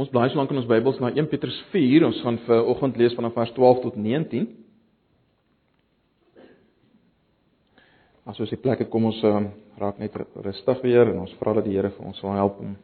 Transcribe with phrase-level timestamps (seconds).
[0.00, 2.06] Ons blaai so lank in ons Bybels na 1 Petrus 4.
[2.08, 4.46] Ons gaan vir oggend lees vanaf vers 12 tot 19.
[8.24, 9.42] As ons die plekke kom ons uh,
[9.80, 10.16] raak net
[10.46, 12.76] rustig weer en ons vra dat die Here vir ons wil help om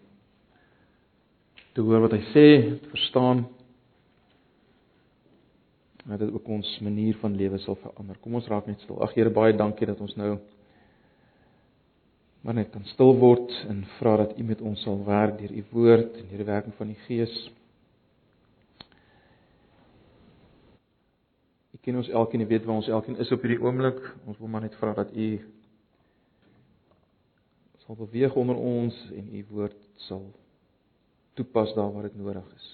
[1.76, 2.44] te hoor wat hy sê,
[2.82, 3.46] te verstaan.
[6.04, 8.20] Dat dit ook ons manier van lewe sal verander.
[8.20, 9.00] Kom ons raak net stil.
[9.00, 10.34] Ag Here, baie dankie dat ons nou
[12.46, 15.62] maar net kan stil word en vra dat U met ons sal werk deur U
[15.72, 17.32] woord en deur die werking van die Gees.
[21.74, 23.98] U ken ons elkeen, U weet waar ons elkeen is op hierdie oomblik.
[24.30, 25.26] Ons wil maar net vra dat U
[27.82, 30.22] sal beweeg onder ons en U woord sal
[31.34, 32.68] toepas daar waar dit nodig is.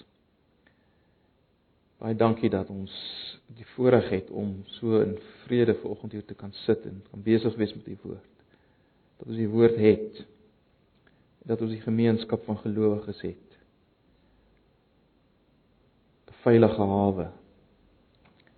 [1.97, 2.93] Baie dankie dat ons
[3.57, 5.17] die voorreg het om so in
[5.47, 8.32] vrede vanoggend hier te kan sit en kan besig wees met U woord
[9.17, 10.23] dat ons die woord het.
[11.47, 13.49] Dat ons die gemeenskap van gelowiges het.
[16.27, 17.29] 'n veilige hawe.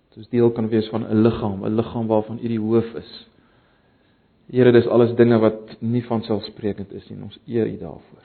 [0.08, 3.28] Dat ons deel kan wees van 'n liggaam 'n liggaam waarvan U die hoof is.
[4.46, 7.22] Here dis alles dinge wat nie van selfsprekend is nie.
[7.22, 8.24] Ons eer U daarvoor.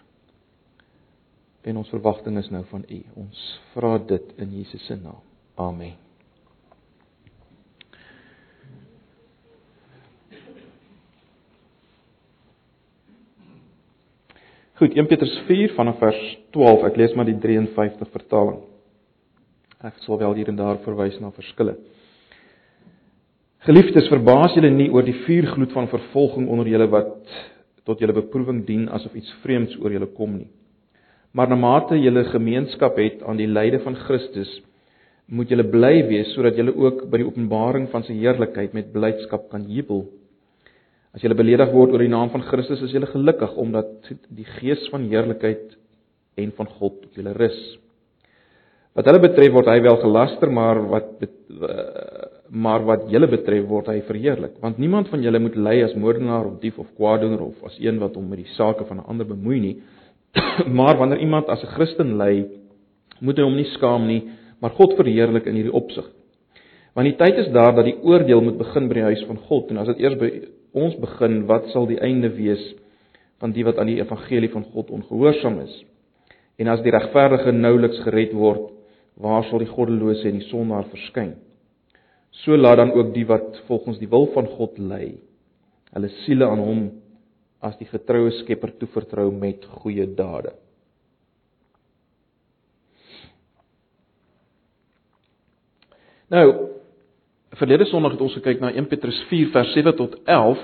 [1.62, 3.04] En ons verwagting is nou van U.
[3.14, 5.22] Ons vra dit in Jesus se naam.
[5.56, 6.11] Amen
[14.82, 16.22] Goed, 1 Petrus 4 vanaf vers
[16.56, 16.88] 12.
[16.88, 18.64] Ek lees maar die 53 vertaling.
[19.86, 21.76] Ek sal wel hier en daar verwys na verskille.
[23.68, 27.36] Geliefdes, verbaas julle nie oor die vuurgloed van vervolging onder julle wat
[27.86, 30.50] tot julle beproewing dien asof iets vreemds oor julle kom nie.
[31.38, 34.50] Maar na mate julle gemeenskap het aan die lyde van Christus,
[35.30, 39.46] moet julle bly wees sodat julle ook by die openbaring van sy heerlikheid met blydskap
[39.54, 40.08] kan jubel
[41.12, 44.86] As jy beledig word oor die naam van Christus, is jy gelukkig omdat die gees
[44.94, 45.76] van heerlikheid
[46.40, 47.60] en van God op julle rus.
[48.96, 51.12] Wat hulle betref word hy wel gelaster, maar wat
[52.52, 56.50] maar wat julle betref word hy verheerlik, want niemand van julle moet ly as moordenaar
[56.50, 59.28] of dief of kwaadoener of as een wat hom met die sake van 'n ander
[59.28, 59.76] bemoei nie.
[60.80, 62.48] maar wanneer iemand as 'n Christen ly,
[63.20, 64.24] moet hy hom nie skaam nie,
[64.60, 66.08] maar God verheerlik in hierdie opsig.
[66.94, 69.72] Want die tyd is daar dat die oordeel moet begin by die huis van God
[69.72, 70.30] en as dit eers by
[70.78, 72.62] ons begin, wat sal die einde wees
[73.42, 75.74] van die wat aan die evangelie van God ongehoorsaam is?
[76.62, 78.70] En as die regverdige nouliks gered word,
[79.22, 81.36] waar sal die goddelose en die sondaar verskyn?
[82.44, 85.20] So laat dan ook die wat volgens die wil van God lei,
[85.92, 86.84] hulle siele aan hom
[87.62, 90.54] as die getroue Skepper toevertrou met goeie dade.
[96.32, 96.48] Nou,
[97.62, 100.62] verlede Sondag het ons gekyk na 1 Petrus 4 vers 7 tot 11.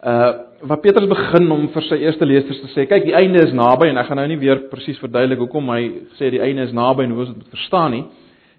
[0.00, 3.54] Uh waar Petrus begin om vir sy eerste lesers te sê, kyk, die einde is
[3.56, 5.78] naby en ek gaan nou nie weer presies verduidelik hoekom hy
[6.18, 8.02] sê die einde is naby en hoe ons dit moet verstaan nie.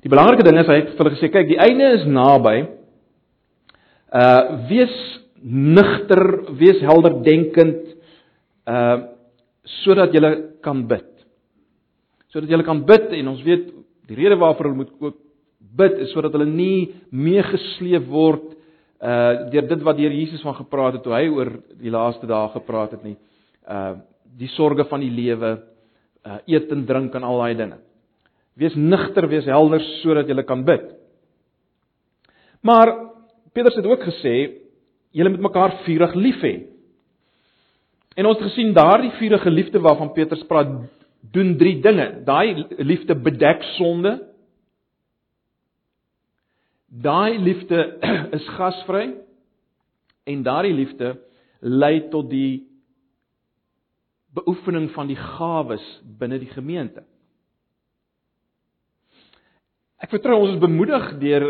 [0.02, 2.56] Die belangrike ding is hy het vir hulle gesê, kyk, die einde is naby.
[4.10, 4.98] Uh wees
[5.46, 6.24] nigter,
[6.58, 7.94] wees helder denkend
[8.66, 8.98] uh
[9.84, 10.34] sodat jy
[10.66, 11.06] kan bid.
[12.34, 13.70] Sodat jy kan bid en ons weet
[14.10, 15.22] die rede waarvoor hulle moet ook
[15.78, 18.58] bid is sodat hulle nie meegesleep word
[19.02, 22.50] uh deur dit wat deur Jesus van gepraat het toe hy oor die laaste dae
[22.54, 23.18] gepraat het nie.
[23.66, 24.00] Uh
[24.38, 25.58] die sorges van die lewe,
[26.24, 27.80] uh eet en drink en al daai dinge.
[28.56, 30.92] Wees nigter, wees helder sodat jy kan bid.
[32.62, 32.94] Maar
[33.54, 34.36] Petrus het ook gesê
[35.12, 36.56] julle moet mekaar vurig lief hê.
[38.16, 40.72] En ons het gesien daardie vurige liefde waarvan Petrus praat
[41.32, 42.24] doen drie dinge.
[42.26, 44.20] Daai liefde bedek sonde,
[46.92, 48.00] Daai liefde
[48.38, 49.14] is gasvry
[50.28, 51.14] en daardie liefde
[51.64, 52.68] lei tot die
[54.36, 55.84] beoefening van die gawes
[56.20, 57.06] binne die gemeente.
[60.04, 61.46] Ek vertrou ons is bemoedig deur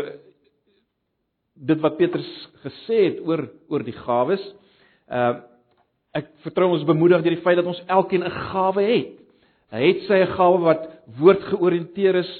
[1.58, 2.28] dit wat Petrus
[2.62, 4.44] gesê het oor oor die gawes.
[5.10, 5.40] Uh
[6.12, 9.14] ek vertrou ons is bemoedig deur die feit dat ons elkeen 'n gawe het.
[9.72, 10.82] Hy het sy 'n gawe wat
[11.18, 12.32] woordgeoriënteerd is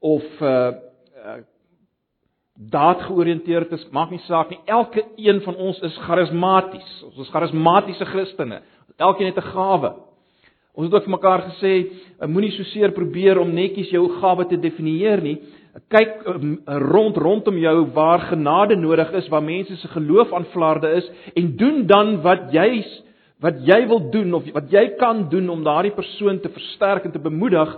[0.00, 0.76] of uh,
[1.24, 1.40] uh
[2.54, 4.60] daadgeoriënteerd is, maak nie saak nie.
[4.70, 6.90] Elke een van ons is charismaties.
[7.08, 8.60] Ons is charismatiese Christene.
[8.96, 9.94] Elkeen het 'n gawe.
[10.74, 11.90] Ons het ook vir mekaar gesê,
[12.20, 15.38] eh, moenie so seer probeer om netjies jou gawe te definieer nie.
[15.88, 21.10] Kyk ehm, rond rondom jou waar genade nodig is, waar mense se geloof aanvlaarde is
[21.34, 22.84] en doen dan wat jy
[23.40, 27.12] wat jy wil doen of wat jy kan doen om daardie persoon te versterk en
[27.12, 27.76] te bemoedig.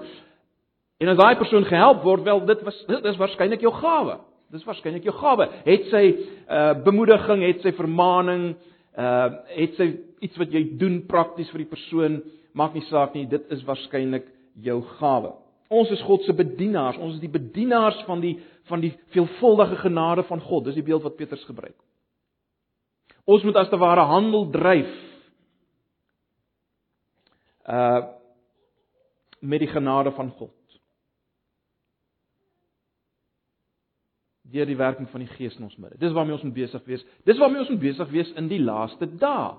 [1.01, 4.19] En as daai persoon gehelp word, wel dit was dit is waarskynlik jou gawe.
[4.55, 5.49] Dis waarskynlik jou gawe.
[5.67, 6.05] Het sy
[6.47, 8.53] uh bemoediging, het sy vermaaning,
[8.95, 9.89] uh het sy
[10.25, 12.21] iets wat jy doen prakties vir die persoon,
[12.57, 14.29] maak nie saak nie, dit is waarskynlik
[14.63, 15.35] jou gawe.
[15.69, 20.25] Ons is God se bedienaars, ons is die bedienaars van die van die veelvuldige genade
[20.27, 20.65] van God.
[20.67, 21.77] Dis die beeld wat Petrus gebruik.
[23.27, 24.93] Ons moet as te ware handel dryf.
[27.67, 28.13] Uh
[29.47, 30.55] met die genade van God.
[34.53, 35.99] Deur die werking van die Gees in ons midde.
[35.99, 37.05] Dis waarmee ons moet besig wees.
[37.27, 39.57] Dis waarmee ons moet besig wees in die laaste dae.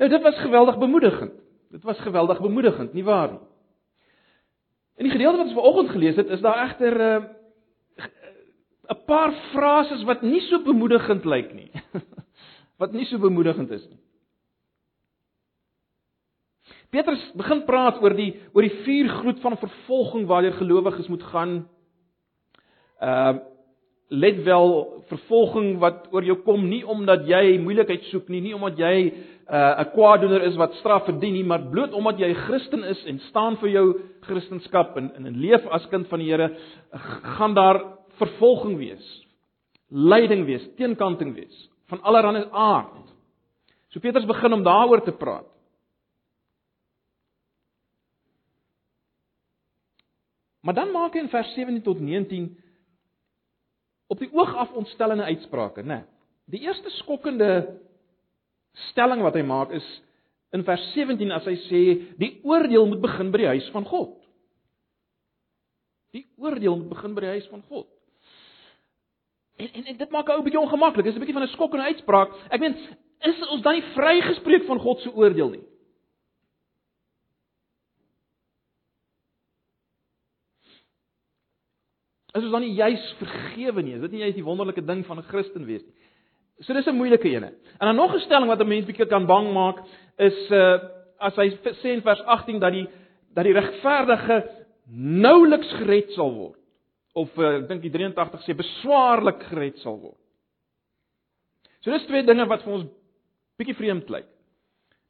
[0.00, 1.34] Nou dit was geweldig bemoedigend.
[1.72, 3.44] Dit was geweldig bemoedigend, nie waar nie?
[5.00, 8.08] In die gedeelte wat ons vanoggend gelees het, is daar egter 'n uh,
[8.92, 11.70] 'n paar frases wat nie so bemoedigend lyk nie.
[12.82, 14.00] wat nie so bemoedigend is nie.
[16.92, 21.68] Petrus begin praat oor die oor die vuurgloed van vervolging waardeur gelowiges moet gaan.
[23.02, 23.50] Uh
[24.12, 28.76] let wel vervolging wat oor jou kom nie omdat jy moeilikheid soek nie, nie omdat
[28.76, 32.84] jy uh, 'n kwaadoener is wat straf verdien nie, maar bloot omdat jy 'n Christen
[32.84, 36.56] is en staan vir jou Christendom en en leef as kind van die Here,
[37.38, 37.80] gaan daar
[38.18, 39.26] vervolging wees.
[39.88, 43.08] Lyding wees, teenkanting wees van allerlei aard.
[43.88, 45.46] So Petrus begin om daaroor te praat.
[50.62, 52.61] Maar dan maak hy in vers 17 tot 19
[54.12, 55.86] op die oog af ontstellende uitsprake, né?
[55.86, 56.04] Nee,
[56.52, 57.78] die eerste skokkende
[58.90, 59.86] stelling wat hy maak is
[60.52, 61.82] in vers 17 as hy sê
[62.20, 64.18] die oordeel moet begin by die huis van God.
[66.12, 67.88] Die oordeel moet begin by die huis van God.
[69.56, 71.04] En en, en dit maak 'n ou bietjie ongemaklik.
[71.06, 72.36] Dis 'n bietjie van 'n skokkende uitspraak.
[72.50, 72.76] Ek meen,
[73.20, 75.64] is ons dan nie vrygespreek van God se oordeel nie?
[82.32, 83.94] Is ons dan nie juis vergewe nie?
[83.98, 85.94] Is dit nie juis die wonderlike ding van 'n Christen wees nie?
[86.60, 87.52] So dis 'n moeilike ene.
[87.80, 89.78] En dan nog 'n stelling wat 'n mens bietjie kan bang maak
[90.18, 90.78] is uh
[91.20, 91.50] as hy
[91.82, 92.88] sê in vers 18 dat die
[93.34, 94.48] dat die regverdige
[94.90, 96.58] nouliks gered sal word.
[97.14, 100.18] Of uh, ek dink die 83 sê beswaarlik gered sal word.
[101.80, 102.90] So dis twee dinge wat vir ons
[103.58, 104.26] bietjie vreemd klink.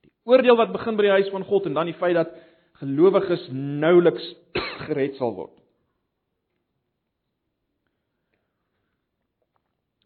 [0.02, 2.34] Die oordeel wat begin by die huis van God en dan die feit dat
[2.82, 4.34] gelowiges nouliks
[4.86, 5.61] gered sal word.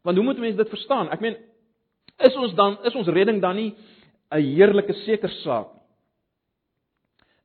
[0.06, 1.10] Want hoe moet mense dit verstaan?
[1.10, 1.34] Ek meen,
[2.22, 3.74] is ons dan is ons redding dan nie
[4.30, 5.82] 'n heerlike seker saak nie?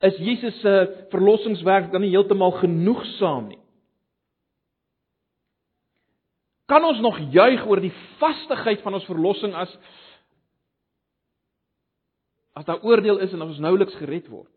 [0.01, 3.59] Is Jesus se verlossingswerk dan nie heeltemal genoegsaam nie?
[6.65, 9.77] Kan ons nog juig oor die vastigheid van ons verlossing as
[12.53, 14.51] as daar oordeel is en ons nouliks gered word?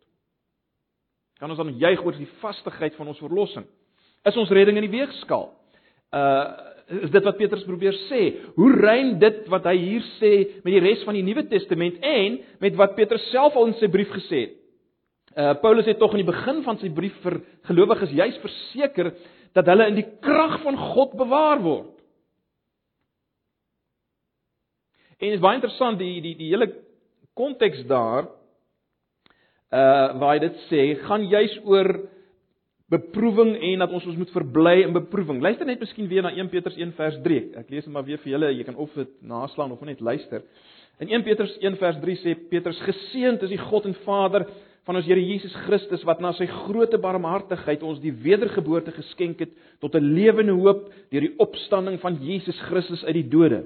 [1.39, 3.67] Kan ons dan juig oor die vastigheid van ons verlossing?
[4.25, 5.51] Is ons redding in die weegskaal?
[6.13, 8.23] Uh is dit wat Petrus probeer sê.
[8.59, 10.33] Hoe rym dit wat hy hier sê
[10.65, 13.89] met die res van die Nuwe Testament en met wat Petrus self al in sy
[13.93, 14.61] brief gesê het?
[15.35, 19.15] Uh Paulus het tog in die begin van sy brief vir gelowiges juis verseker
[19.57, 21.91] dat hulle in die krag van God bewaar word.
[25.19, 26.71] En dit is baie interessant die die die hele
[27.35, 28.29] konteks daar
[29.75, 31.89] uh waar hy dit sê, gaan juis oor
[32.95, 35.41] beproewing en dat ons ons moet verbly in beproewing.
[35.43, 37.41] Luister net miskien weer na 1 Petrus 1 vers 3.
[37.63, 38.53] Ek lees dit maar weer vir julle.
[38.55, 40.45] Jy kan of dit naslaan of net luister.
[41.03, 44.47] In 1 Petrus 1 vers 3 sê Petrus: "Geseënd is die God en Vader
[44.87, 49.51] van ons Here Jesus Christus wat na sy groote barmhartigheid ons die wedergeboorte geskenk het
[49.81, 53.65] tot 'n lewende hoop deur die opstanding van Jesus Christus uit die dode."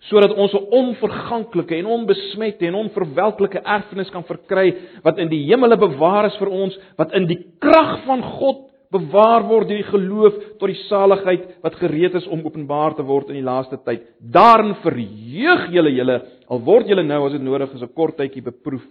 [0.00, 5.76] sodat ons 'n onverganklike en onbesmette en onverwelklike erfenis kan verkry wat in die hemele
[5.76, 10.38] bewaar is vir ons wat in die krag van God bewaar word deur die geloof
[10.58, 14.06] tot die saligheid wat gereed is om openbaar te word in die laaste tyd.
[14.18, 16.16] Daarin verheug julle julle
[16.50, 18.86] al word julle nou as dit nodig is 'n kort tydjie beproef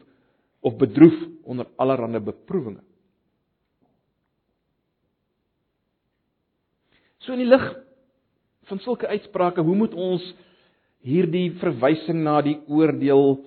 [0.61, 2.83] of bedroef onder allerlei beproewinge.
[7.19, 7.65] So in die lig
[8.69, 10.23] van sulke uitsprake, hoe moet ons
[11.03, 13.43] hierdie verwysing na die oordeel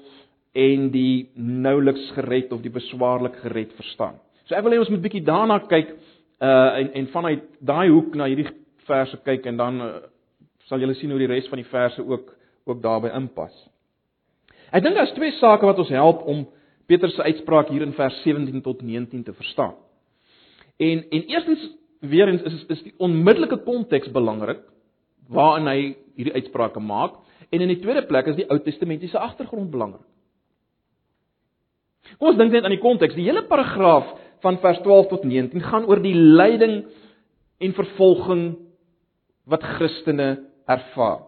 [0.53, 4.21] en die nouliks gered of die beswaarlik gered verstaan?
[4.45, 5.95] So ek wil hê ons moet bietjie daarna kyk
[6.43, 8.49] uh en en vanuit daai hoek na hierdie
[8.87, 9.91] verse kyk en dan uh,
[10.67, 12.33] sal julle sien hoe die res van die verse ook
[12.65, 13.55] ook daarbey inpas.
[14.71, 16.45] Ek dink daar's twee sake wat ons help om
[16.87, 19.75] Petrus se uitspraak hier in vers 17 tot 19 te verstaan.
[20.79, 21.69] En en eerstens
[22.01, 24.63] weer eens is is die onmiddellike konteks belangrik
[25.29, 25.81] waarin hy
[26.17, 27.21] hierdie uitsprake maak
[27.51, 30.07] en in die tweede plek is die Ou Testamentiese agtergrond belangrik.
[32.19, 33.15] Kom ons dink net aan die konteks.
[33.15, 34.09] Die hele paragraaf
[34.43, 36.83] van vers 12 tot 19 gaan oor die lyding
[37.63, 38.45] en vervolging
[39.51, 40.31] wat Christene
[40.71, 41.23] ervaar.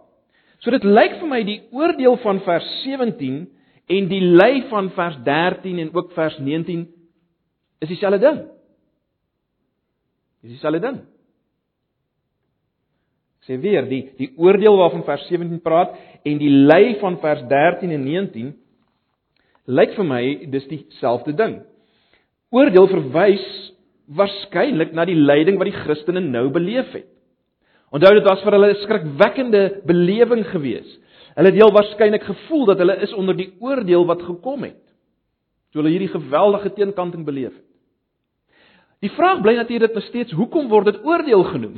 [0.62, 3.42] So dit lyk vir my die oordeel van vers 17
[3.94, 6.87] en die ly van vers 13 en ook vers 19
[7.85, 8.38] is dieselfde ding.
[10.44, 11.02] Dis dieselfde ding.
[13.44, 17.44] Ek sê weer, die die oordeel waarvan vers 17 praat en die lei van vers
[17.50, 18.52] 13 en 19
[19.68, 21.59] lyk vir my dis dieselfde ding.
[22.54, 23.46] Oordeel verwys
[24.14, 27.08] waarskynlik na die lyding wat die Christene nou beleef het.
[27.94, 31.00] Onthou dit was vir hulle 'n skrikwekkende belewing geweest.
[31.34, 34.82] Hulle het heel waarskynlik gevoel dat hulle is onder die oordeel wat gekom het.
[35.73, 37.64] Toe hulle hierdie geweldige teenkanting beleef het.
[39.00, 41.75] Die vraag bly natuurlik nog steeds, hoekom word dit oordeel genoem?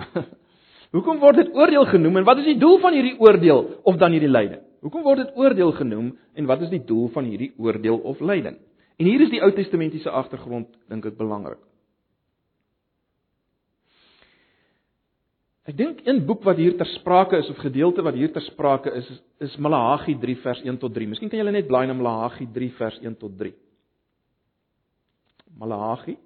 [0.94, 4.12] hoekom word dit oordeel genoem en wat is die doel van hierdie oordeel of dan
[4.12, 4.60] hierdie lyding?
[4.80, 8.58] Hoekom word dit oordeel genoem en wat is die doel van hierdie oordeel of lyding?
[8.96, 11.60] En hier is die Ou Testamentiese agtergrond dink ek belangrik.
[15.66, 18.92] Ek dink een boek wat hier ter sprake is of gedeelte wat hier ter sprake
[18.94, 19.08] is
[19.42, 21.08] is Maleagi 3 vers 1 tot 3.
[21.10, 23.52] Miskien kan julle net blaai na Maleagi 3 vers 1 tot 3.
[25.58, 26.16] Maleagi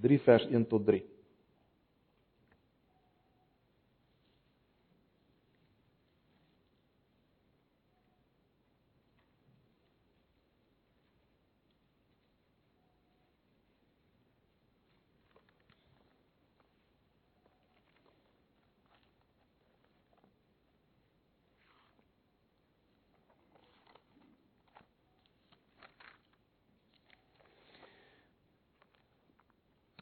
[0.00, 1.02] 3 vers 1 tot 3.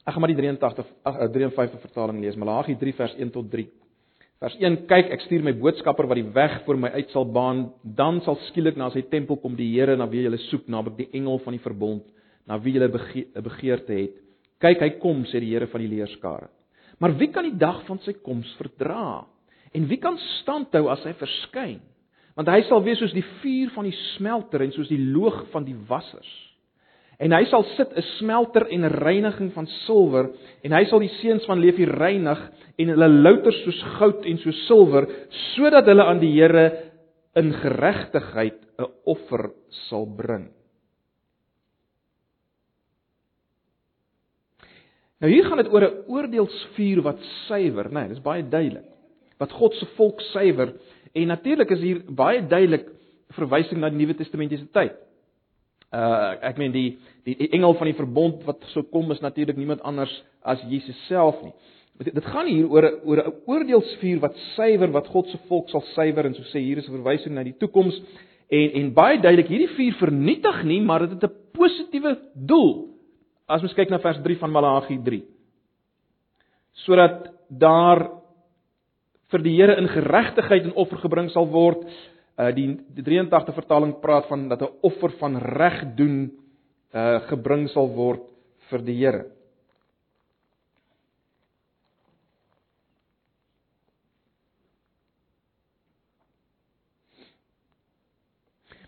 [0.08, 2.36] Ek gaan maar die 83 53 vertaling lees.
[2.40, 3.66] Malagi 3 vers 1 tot 3.
[4.40, 7.66] Vers 1: Kyk, ek stuur my boodskapper wat die weg vir my uit sal baan,
[7.82, 11.08] dan sal skielik na sy tempel kom die Here na wie jy soek, naamlik die
[11.18, 12.06] engel van die verbond,
[12.46, 14.14] na wie jy 'n bege begeerte het.
[14.60, 16.48] Kyk, hy kom, sê die Here van die leerskare.
[16.98, 19.26] Maar wie kan die dag van sy koms verdra?
[19.74, 21.80] En wie kan standhou as hy verskyn?
[22.34, 25.64] Want hy sal wees soos die vuur van die smelter en soos die loog van
[25.64, 26.47] die wassers.
[27.18, 30.30] En hy sal sit 'n smelter en reiniging van silwer
[30.62, 32.38] en hy sal die seuns van Lewi reinig
[32.78, 35.08] en hulle louter soos goud en soos silwer
[35.54, 36.92] sodat hulle aan die Here
[37.34, 39.50] in geregtigheid 'n offer
[39.88, 40.50] sal bring.
[45.18, 48.00] Nou hier gaan dit oor 'n oordeelsvuur wat suiwer, né?
[48.00, 48.86] Nee, dis baie duidelik.
[49.38, 50.74] Wat God se volk suiwer
[51.14, 52.86] en natuurlik is hier baie duidelik
[53.30, 55.07] verwysing na die Nuwe Testamentiese tyd.
[55.88, 59.80] Uh ek meen die die, engel van die verbond wat sou kom is natuurlik niemand
[59.88, 60.12] anders
[60.44, 61.54] as Jesus self nie.
[62.04, 65.80] Dit, gaan hier oor 'n oor 'n oordeelsvuur wat suiwer wat God se volk sal
[65.94, 67.96] suiwer en so sê hier is 'n verwysing na die toekoms
[68.50, 72.88] en en baie duidelik hierdie vuur vernietig nie maar dit het 'n positiewe doel.
[73.48, 75.22] As ons kyk na vers 3 van Malagi 3.
[76.84, 78.10] Sodat daar
[79.30, 81.82] vir die Here in geregtigheid 'n offer gebring sal word
[82.38, 86.30] Uh die, die 83 vertaling praat van dat 'n offer van reg doen
[86.94, 88.22] uh gebring sal word
[88.70, 89.24] vir die Here.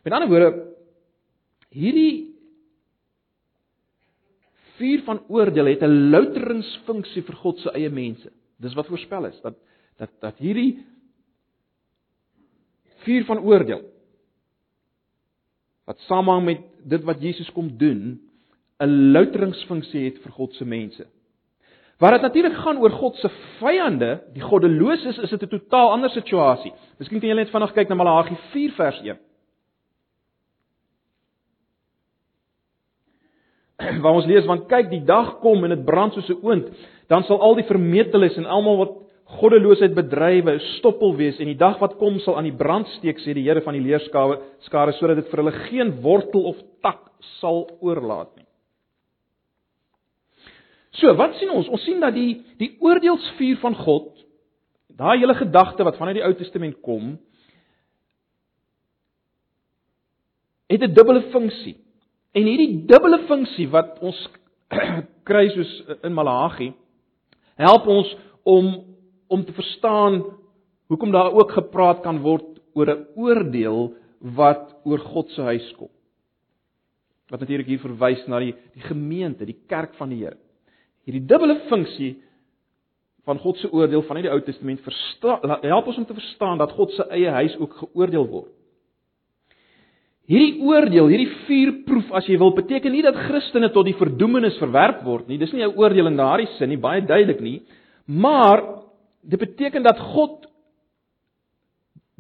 [0.02, 0.50] Met ander woorde
[1.70, 2.30] hierdie
[4.78, 8.30] vuur van oordeel het 'n louteringsfunksie vir God se eie mense.
[8.56, 9.58] Dis wat voorspel is dat
[9.98, 10.86] dat dat hierdie
[13.04, 13.82] vuur van oordeel
[15.90, 18.20] wat samehang met dit wat Jesus kom doen
[18.80, 21.06] 'n louteringsfunksie het vir God se mense.
[21.98, 23.28] Waar dit natuurlik gaan oor God se
[23.58, 26.72] vyande, die goddeloses, is dit 'n totaal ander situasie.
[26.98, 29.18] Miskien kan julle net vanaand kyk na Malagi 4 vers 1.
[34.02, 36.68] Waar ons lees want kyk die dag kom en dit brand soos 'n oond,
[37.08, 38.92] dan sal al die vermeteles en almal wat
[39.38, 43.34] goddeloosheid bedrywe stoppel wees en die dag wat kom sal aan die brand steek sê
[43.36, 47.04] die Here van die leerskawe skare sodat dit vir hulle geen wortel of tak
[47.38, 48.46] sal oorlaat nie.
[50.98, 51.68] So, wat sien ons?
[51.70, 54.10] Ons sien dat die die oordeelsvuur van God,
[54.98, 57.14] daai hele gedagte wat vanuit die Ou Testament kom,
[60.70, 61.76] het 'n dubbele funksie.
[62.34, 64.28] En hierdie dubbele funksie wat ons
[65.28, 66.72] kry soos in Malagi
[67.56, 68.89] help ons om
[69.30, 70.22] om te verstaan
[70.90, 75.88] hoekom daar ook gepraat kan word oor 'n oordeel wat oor God se huis kom.
[77.30, 80.36] Wat natuurlik hier verwys na die die gemeente, die kerk van die Here.
[81.04, 82.22] Hierdie dubbele funksie
[83.24, 86.72] van God se oordeel vanuit die Ou Testament verstaan help ons om te verstaan dat
[86.72, 88.52] God se eie huis ook geoordeel word.
[90.30, 95.02] Hierdie oordeel, hierdie vuurproef as jy wil, beteken nie dat Christene tot die verdoemenis verwerp
[95.02, 95.38] word nie.
[95.38, 97.62] Dis nie 'n oordeel in daardie sin nie, baie duidelik nie.
[98.06, 98.62] Maar
[99.20, 100.46] dit beteken dat God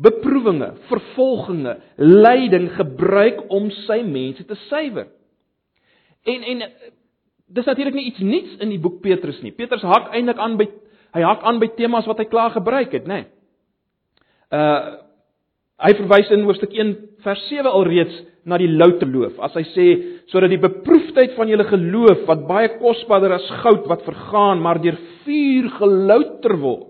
[0.00, 5.10] beproewinge, vervolginge, lyding gebruik om sy mense te suiwer.
[6.28, 6.64] En en
[7.50, 9.52] dis natuurlik nie iets nuuts in die boek Petrus nie.
[9.52, 10.68] Petrus hak eintlik aan by
[11.16, 13.22] hy hak aan by temas wat hy klaar gebruik het, nê.
[13.22, 13.30] Nee.
[14.50, 15.06] Uh
[15.80, 16.90] hy verwys in hoofstuk 1
[17.24, 19.38] vers 7 alreeds na die louter loof.
[19.40, 19.86] As hy sê
[20.28, 24.98] sodat die beproefdheid van julle geloof wat baie kosbaarder as goud wat vergaan, maar deur
[25.24, 26.89] vuur gelouter word,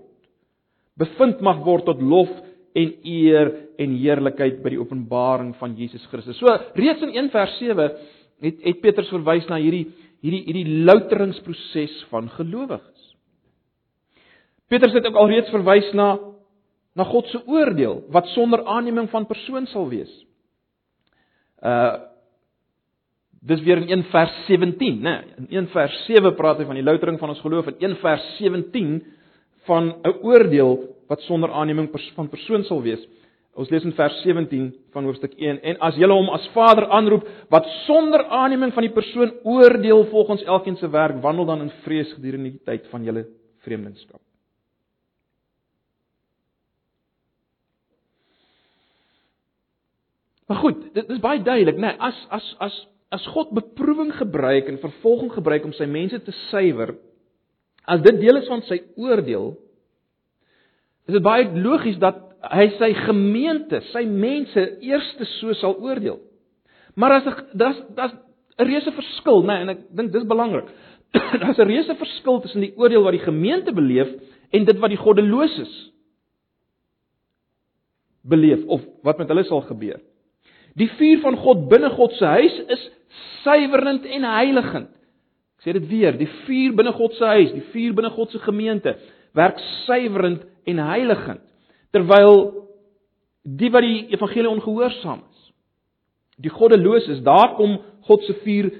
[1.01, 2.31] bevind mag word tot lof
[2.77, 6.39] en eer en heerlikheid by die openbaring van Jesus Christus.
[6.39, 7.89] So reeds in 1 vers 7
[8.41, 9.87] het het Petrus verwys na hierdie
[10.21, 13.07] hierdie hierdie louteringsproses van gelowiges.
[14.71, 16.13] Petrus het ook alreeds verwys na
[16.95, 20.11] na God se oordeel wat sonder aanneming van persoon sal wees.
[21.63, 22.07] Uh
[23.41, 25.13] dis weer in 1 vers 17, né?
[25.25, 27.95] Nee, in 1 vers 7 praat hy van die loutering van ons geloof en 1
[28.03, 28.99] vers 17
[29.67, 33.07] van 'n oordeel wat sonder aanneming van persoon sal wees.
[33.53, 37.27] Ons lees in vers 17 van hoofstuk 1 en as julle hom as Vader aanroep
[37.49, 42.13] wat sonder aanneming van die persoon oordeel volgens elkeen se werk, wandel dan in vrees
[42.13, 43.25] gedurende die tyd van julle
[43.65, 44.21] vreemdelingskap.
[50.47, 51.93] Maar goed, dit is baie duidelik, né?
[51.93, 52.79] Nee, as as as
[53.11, 56.95] as God beproewing gebruik en vervolging gebruik om sy mense te suiwer,
[57.85, 59.53] as dit deel is van sy oordeel,
[61.09, 62.19] is dit baie logies dat
[62.51, 66.19] hy sy gemeente, sy mense eerste so sal oordeel.
[66.95, 68.11] Maar as das das
[68.59, 69.47] 'n reuse verskil, né?
[69.47, 70.67] Nee, en ek dink dis belangrik.
[71.41, 74.09] Daar's 'n reuse verskil tussen die oordeel wat die gemeente beleef
[74.51, 75.91] en dit wat die goddeloses
[78.21, 79.99] beleef of wat met hulle sal gebeur.
[80.75, 82.91] Die vuur van God binne God se huis is
[83.43, 84.89] suiwerend en heiligend.
[85.61, 88.39] Ek sê dit weer, die vuur binne God se huis, die vuur binne God se
[88.41, 88.95] gemeente
[89.37, 91.43] werk suiwerend en heiligend.
[91.93, 92.39] Terwyl
[93.45, 95.43] die wat die evangelie ongehoorsaam is,
[96.41, 97.77] die goddeloses, daar kom
[98.09, 98.71] God se vuur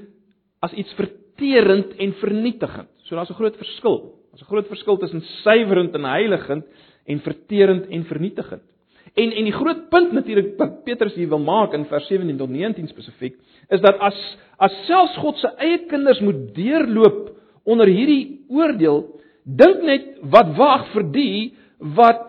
[0.66, 2.90] as iets verterend en vernietigend.
[3.06, 4.18] So daar's 'n groot verskil.
[4.32, 6.66] Daar's 'n groot verskil tussen suiwerend en heiligend
[7.06, 8.64] en verterend en vernietigend.
[9.14, 12.50] En en die groot punt natuurlik wat Petrus hier wil maak in vers 17 tot
[12.50, 13.36] 19 spesifiek
[13.70, 17.32] is dat as as selfs God se eie kinders moet deurloop
[17.66, 19.04] onder hierdie oordeel,
[19.46, 21.36] dink net wat wag vir die
[21.98, 22.28] wat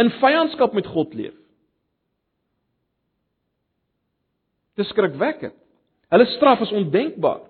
[0.00, 1.36] in vyandskap met God leef.
[4.74, 5.54] Dis skrikwekkend.
[6.10, 7.44] Hulle straf is ondenkbaar.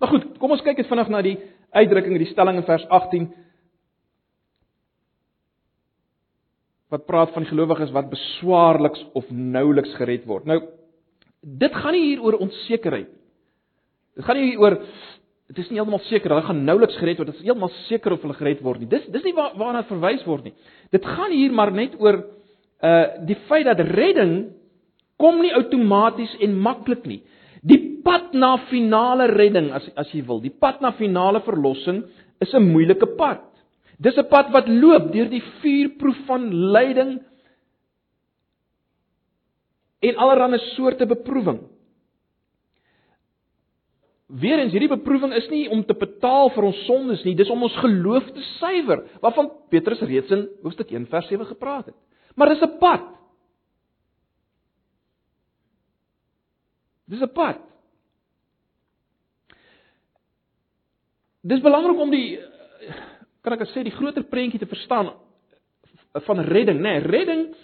[0.00, 1.36] Maar goed, kom ons kyk net vinnig na die
[1.76, 3.26] uitdrukking in die stelling in vers 18
[6.94, 10.46] wat praat van gelowiges wat beswaarliks of nouliks gered word.
[10.46, 10.60] Nou
[11.46, 13.22] dit gaan nie hier oor onsekerheid nie.
[14.16, 14.80] Dit gaan nie oor
[15.46, 17.30] dit is nie heeltemal seker hulle gaan nouliks gered word.
[17.30, 18.90] Dit is heeltemal seker of hulle gered word nie.
[18.90, 20.54] Dis dis nie waar, waarna verwys word nie.
[20.94, 22.24] Dit gaan hier maar net oor
[22.82, 24.34] uh die feit dat redding
[25.22, 27.22] kom nie outomaties en maklik nie.
[27.62, 32.02] Die pad na finale redding as as jy wil, die pad na finale verlossing
[32.40, 33.44] is 'n moeilike pad.
[33.98, 37.20] Dis 'n pad wat loop deur die vuurproef van lyding
[40.06, 41.60] en allerlei soorte beproewing.
[44.26, 47.76] Weerens hierdie beproewing is nie om te betaal vir ons sondes nie, dis om ons
[47.78, 51.98] geloof te suiwer, waarvan Petrus reeds in hoofstuk 1 vers 7 gepraat het.
[52.34, 53.06] Maar dis 'n pad.
[57.06, 57.62] Dis 'n pad.
[61.46, 62.40] Dis belangrik om die
[63.42, 65.12] kan ek sê die groter prentjie te verstaan
[66.26, 66.98] van redding, nê?
[66.98, 67.54] Nee, redding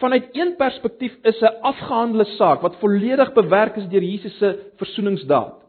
[0.00, 5.60] vanuit een perspektief is 'n afgehandelde saak wat volledig bewerk is deur Jesus se versoeningsdaad.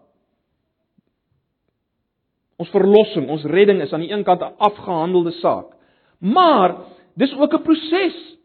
[2.58, 5.76] Ons verlossing, ons redding is aan die een kant 'n afgehandelde saak.
[6.20, 6.76] Maar
[7.16, 8.38] dis ook 'n proses.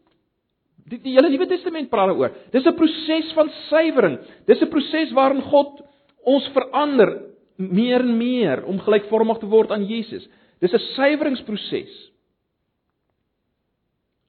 [0.87, 2.31] Die, die hele Nuwe Testament praat daaroor.
[2.51, 4.19] Dis 'n proses van suiwering.
[4.45, 5.81] Dis 'n proses waarin God
[6.23, 7.21] ons verander
[7.55, 10.29] meer en meer om gelykvormig te word aan Jesus.
[10.59, 12.11] Dis 'n suiweringsproses.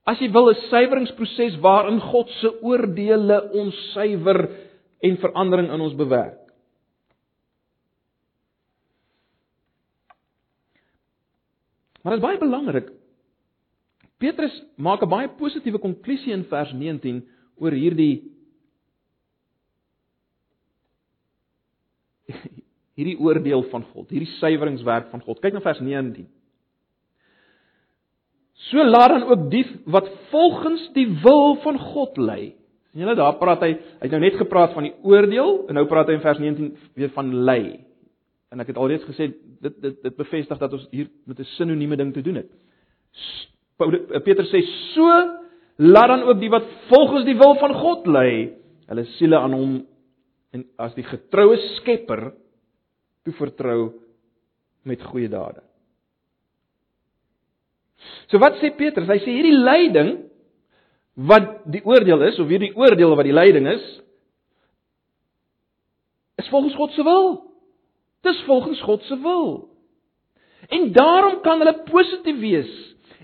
[0.09, 4.41] As jy wil 'n suiweringsproses waarin God se oordeele ons suiwer
[5.05, 6.41] en verandering in ons bewerk.
[12.03, 12.89] Maar dit is baie belangrik.
[14.19, 17.29] Petrus maak 'n baie positiewe konklusie in vers 19
[17.61, 18.33] oor hierdie
[22.99, 25.41] hierdie oordeel van God, hierdie suiweringswerk van God.
[25.41, 26.38] Kyk na vers 19.
[28.67, 32.55] So laat dan ook die wat volgens die wil van God lei.
[32.91, 35.85] sien julle daar praat hy, hy het nou net gepraat van die oordeel en nou
[35.87, 37.85] praat hy in vers 19 weer van lei.
[38.51, 39.29] En ek het alreeds gesê
[39.63, 42.51] dit dit dit bevestig dat ons hier met 'n sinonieme ding te doen het.
[44.25, 44.63] Petrus sê
[44.95, 45.07] so
[45.77, 49.87] laat dan ook die wat volgens die wil van God lei, hulle siele aan hom
[50.51, 52.33] en as die getroue Skepper
[53.25, 53.93] toevertrou
[54.83, 55.63] met goeie dade.
[58.31, 59.09] So wat sê Petrus?
[59.09, 60.11] Hy sê hierdie lyding
[61.29, 63.87] wat die oordeel is of hierdie oordeel wat die lyding is
[66.39, 67.25] is volgens God se wil.
[68.23, 69.49] Dis volgens God se wil.
[70.69, 72.71] En daarom kan hulle positief wees.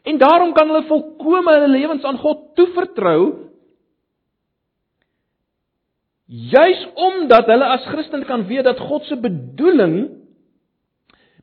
[0.03, 3.21] En daarom kan hulle volkome hulle lewens aan God toevertrou.
[6.27, 10.24] Juis omdat hulle as Christen kan weet dat God se bedoeling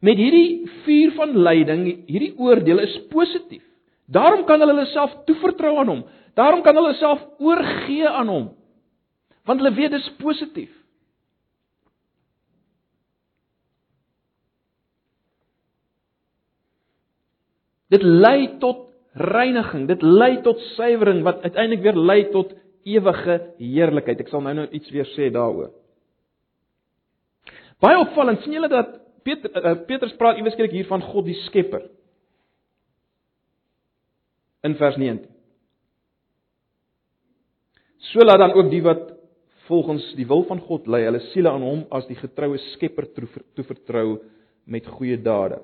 [0.02, 3.64] met hierdie vuur van lyding, hierdie oordeel is positief.
[4.12, 6.04] Daarom kan hulle hulle self toevertrou aan hom.
[6.36, 8.48] Daarom kan hulle self oorgee aan hom.
[9.48, 10.72] Want hulle weet dis positief.
[17.92, 22.54] Dit lei tot reiniging, dit lei tot suiwering wat uiteindelik weer lei tot
[22.88, 24.24] ewige heerlikheid.
[24.24, 25.74] Ek sal nou nou iets weer sê daaroor.
[27.84, 31.38] Baie opvallend, sien julle dat Peter uh, Petrus praat iewers skielik hier van God die
[31.46, 31.86] Skepper.
[34.66, 35.30] In vers 19.
[38.12, 39.12] So laat dan ook die wat
[39.70, 43.08] volgens die wil van God lei, hulle siele aan hom as die getroue Skepper
[43.56, 44.20] toevertrou
[44.66, 45.62] met goeie dade.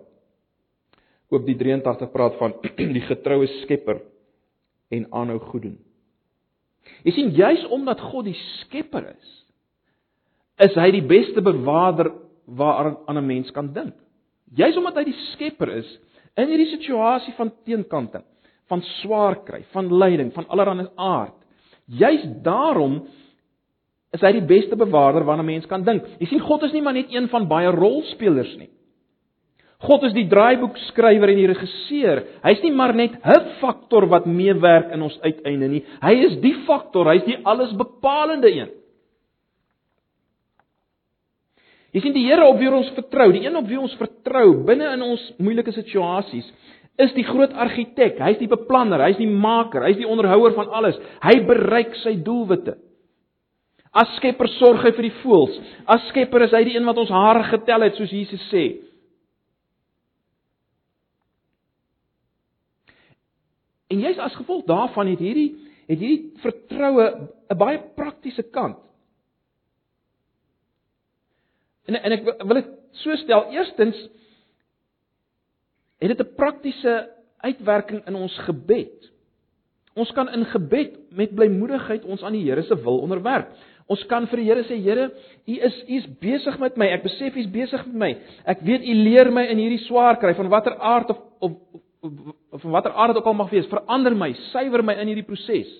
[1.33, 2.55] Ook die 83 praat van
[2.97, 3.99] die getroue Skepper
[4.93, 5.75] en aanhou goed doen.
[7.03, 9.33] Jy sien juis omdat God die Skepper is,
[10.63, 12.13] is hy die beste bewaarder
[12.47, 13.93] waaraan 'n mens kan dink.
[14.55, 15.99] Juis omdat hy die Skepper is
[16.35, 18.23] in hierdie situasie van teenkanting,
[18.67, 21.35] van swaar kry, van lyding, van allerlei aard.
[21.85, 23.07] Juis daarom
[24.11, 26.03] is hy die beste bewaarder waarna 'n mens kan dink.
[26.19, 28.69] Jy sien God is nie maar net een van baie rolspelers nie.
[29.77, 32.23] God is die draaiboekskrywer en die regisseur.
[32.43, 35.85] Hy's nie maar net 'n faktor wat meewerk in ons uiteinde nie.
[36.01, 38.69] Hy is die faktor, hy's die allesbepalende een.
[41.97, 44.91] Jy sien die Here op wie ons vertrou, die een op wie ons vertrou binne
[44.93, 46.45] in ons moeilike situasies,
[47.01, 48.19] is die groot argitek.
[48.21, 50.99] Hy's die beplanner, hy's die maker, hy's die onderhouer van alles.
[51.25, 52.75] Hy bereik sy doelwitte.
[53.97, 55.57] As Skepper sorg hy vir die voëls.
[55.89, 58.67] As Skepper is hy die een wat ons hare getel het, soos Jesus sê.
[63.89, 65.49] En jy's as gevolg daarvan het hierdie
[65.87, 67.07] het hierdie vertroue
[67.49, 68.77] 'n baie praktiese kant.
[71.87, 72.71] En en ek wil dit
[73.03, 73.47] so stel.
[73.55, 73.97] Eerstens
[75.97, 77.09] het dit 'n praktiese
[77.41, 79.11] uitwerking in ons gebed.
[79.97, 83.49] Ons kan in gebed met blymoedigheid ons aan die Here se wil onderwerp.
[83.87, 85.11] Ons kan vir die Here sê, Here,
[85.47, 86.89] U is U is besig met my.
[86.91, 88.11] Ek besef U is besig met my.
[88.45, 92.71] Ek weet U leer my in hierdie swaar kry van watter aard of of van
[92.71, 95.71] watter aard dit ook al mag wees, verander my, suiwer my in hierdie proses.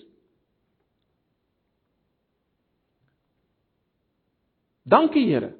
[4.88, 5.52] Dankie Here.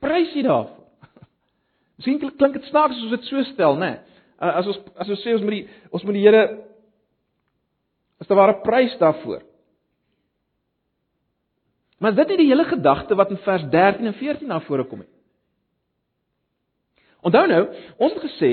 [0.00, 0.76] Prys U daarvoor.
[2.00, 3.90] Miskien klink dit snaaks as ons dit so stel, né?
[3.90, 4.06] Nee.
[4.40, 6.44] As ons as ons sê ons moet die ons moet die Here
[8.20, 9.42] as daar ware prys daarvoor.
[12.00, 15.02] Maar dit is die hele gedagte wat in vers 13 en 14 na vore kom
[15.04, 15.12] het.
[17.20, 17.62] Onthou nou,
[18.00, 18.52] ons het gesê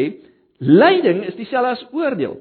[0.60, 2.36] lyding is dieselfde as oordeel.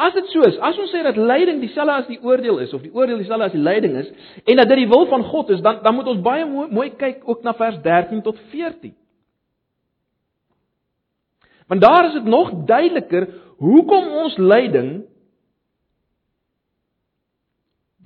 [0.00, 2.80] As dit so is, as ons sê dat lyding dieselfde as die oordeel is of
[2.80, 4.08] die oordeel dieselfde as die lyding is
[4.48, 6.88] en dat dit die wil van God is, dan dan moet ons baie mooi, mooi
[6.96, 8.94] kyk ook na vers 13 tot 14.
[11.68, 13.28] Want daar is dit nog duideliker
[13.60, 14.88] hoekom ons lyding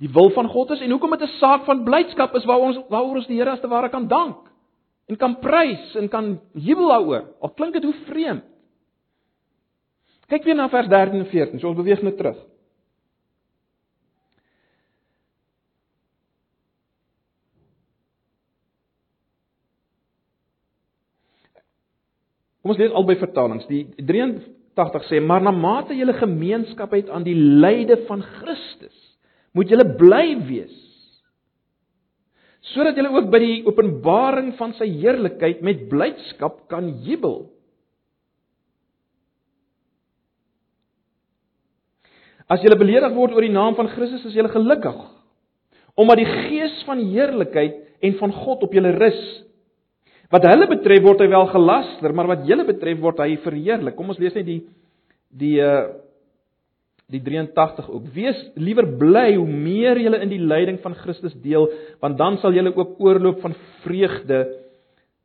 [0.03, 2.81] die wil van God is en hoekom dit 'n saak van blydskap is waaroor ons
[2.89, 4.51] waaroor ons die Here as te ware kan dank
[5.07, 7.23] en kan prys en kan jubel daaroor.
[7.41, 8.43] Al klink dit hoe vreemd.
[10.31, 11.59] Kyk weer na vers 13 en 14.
[11.61, 12.39] So ons beweeg net terug.
[22.65, 23.67] Kom ons lees albei vertalings.
[23.69, 28.95] Die 83 sê: "Maar na mate julle gemeenskap het aan die lyde van Christus,
[29.53, 30.73] moet julle bly wees,
[32.73, 37.54] sodat julle ook by die openbaring van sy heerlikheid met blydskap kan jubel."
[42.51, 44.97] As jy beledig word oor die naam van Christus, is jy gelukkig.
[45.97, 49.21] Omdat die gees van heerlikheid en van God op julle rus.
[50.33, 53.95] Wat hulle betref word hy wel gelaster, maar wat julle betref word hy verheerlik.
[53.97, 54.63] Kom ons lees net die
[55.35, 56.01] die uh
[57.05, 58.05] die 83 ook.
[58.15, 61.67] Wees liewer bly hoe meer julle in die lyding van Christus deel,
[62.01, 63.53] want dan sal julle ook oorloop van
[63.83, 64.39] vreugde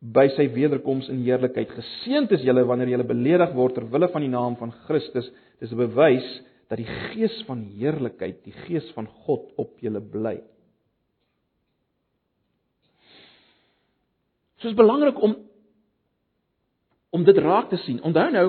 [0.01, 1.73] by sy wederkoms in heerlikheid.
[1.73, 5.33] Geseënd is julle wanneer julle beledig word ter wille van die naam van Christus.
[5.61, 6.29] Dis 'n bewys
[6.71, 10.37] dat die gees van heerlikheid, die gees van God op julle bly.
[14.61, 15.35] So is belangrik om
[17.11, 17.99] om dit raak te sien.
[18.07, 18.49] Onthou nou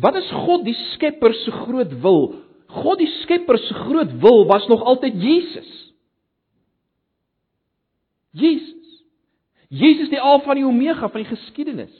[0.00, 2.22] wat is God die Skepper se groot wil?
[2.70, 5.70] God die Skepper se groot wil was nog altyd Jesus.
[8.30, 9.02] Jesus.
[9.68, 11.92] Jesus die Alfa en die Omega van die geskiedenis.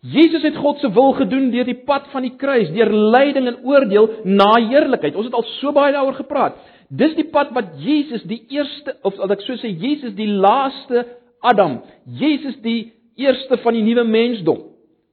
[0.00, 3.60] Jesus het God se wil gedoen deur die pad van die kruis, deur lyding en
[3.64, 5.16] oordeel na heerlikheid.
[5.16, 6.58] Ons het al so baie daaroor gepraat.
[6.88, 11.06] Dis die pad wat Jesus die eerste of as ek so sê Jesus die laaste
[11.42, 14.62] Adam, Jesus die eerste van die nuwe mensdom.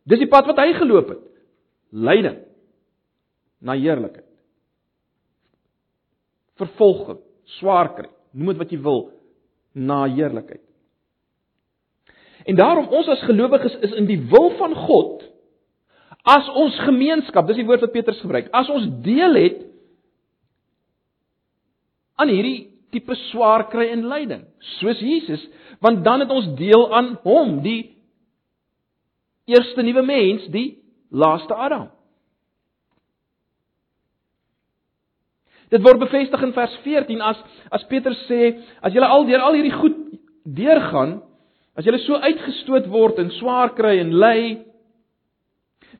[0.05, 1.23] Dis die pad wat hy geloop het.
[1.93, 2.41] Lyding
[3.63, 4.27] na heerlikheid.
[6.59, 7.21] Vervolging,
[7.57, 9.05] swaar kry, noem dit wat jy wil,
[9.73, 10.61] na heerlikheid.
[12.45, 15.23] En daarom ons as gelowiges is in die wil van God
[16.23, 18.47] as ons gemeenskap, dis die woord wat Petrus gebruik.
[18.55, 19.57] As ons deel het
[22.15, 24.45] aan hierdie tipe swaar kry en lyding,
[24.77, 25.43] soos Jesus,
[25.83, 27.97] want dan het ons deel aan hom, die
[29.51, 30.77] eerste nuwe mens, die
[31.11, 31.89] laaste Adam.
[35.73, 37.39] Dit word bevestig in vers 14 as
[37.73, 39.97] as Petrus sê, as julle al deur al hierdie goed
[40.45, 41.17] deurgaan,
[41.77, 44.37] As jy so uitgestoot word en swaar kry en ly,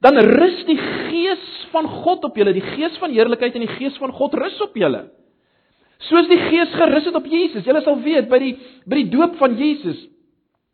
[0.04, 3.98] dan rus die gees van God op julle, die gees van heerlikheid en die gees
[4.02, 5.08] van God rus op julle.
[6.10, 7.64] Soos die gees gerus het op Jesus.
[7.66, 8.54] Julle sal weet by die
[8.90, 10.02] by die doop van Jesus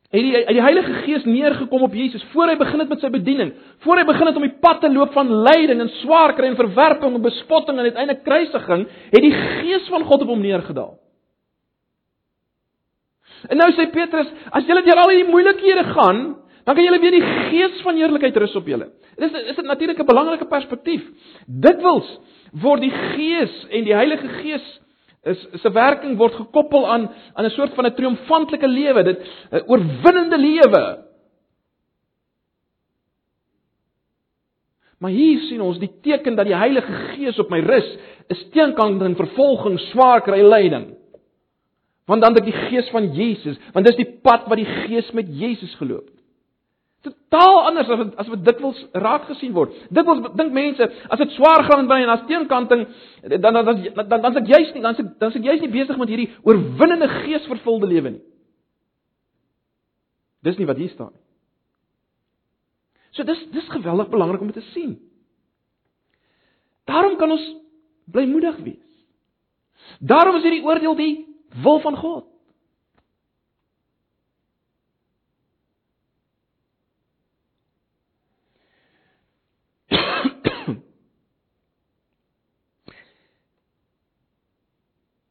[0.09, 3.51] het die die Heilige Gees neergekom op Jesus voor hy begin het met sy bediening,
[3.85, 6.57] voor hy begin het om die pad te loop van lyding en swaar kry en
[6.57, 10.95] verwerping en bespotting en uiteindelik kruisiging, het die Gees van God op hom neergedaal.
[13.47, 16.21] En nou sê Petrus, as julle deur al hierdie moeilikhede gaan,
[16.65, 18.91] dan kan julle weer die gees van heerlikheid rus op julle.
[19.19, 21.03] Dis is dit natuurlik 'n belangrike perspektief.
[21.47, 22.19] Dikwels
[22.51, 24.79] word die gees en die Heilige Gees
[25.23, 29.19] is se werking word gekoppel aan aan 'n soort van 'n triomfantelike lewe, dit
[29.51, 31.09] 'n oorwinnende lewe.
[34.99, 37.97] Maar hier sien ons die teken dat die Heilige Gees op my rus,
[38.27, 40.98] is teenkant en vervolging, swaar kry, lyding.
[42.09, 45.11] Want dan het ek die gees van Jesus, want dis die pad wat die gees
[45.13, 46.15] met Jesus geloop het.
[47.05, 49.75] Totaal anders as wat as wat dikwels raak gesien word.
[49.93, 52.87] Dikwels dink mense as dit swaar gaan by en as teenkanting
[53.37, 56.01] dan dan dan dan dan's ek juist nie dan's ek dan's ek juist nie besig
[56.01, 58.25] met hierdie oorwinnende geesvervulde lewe nie.
[60.43, 61.23] Dis nie wat hier staan nie.
[63.15, 64.97] So dis dis geweldig belangrik om dit te sien.
[66.89, 67.47] Daarom kan ons
[68.11, 68.85] blymoedig wees.
[69.99, 71.13] Daarom is hierdie oordeel die
[71.63, 72.25] wil van God.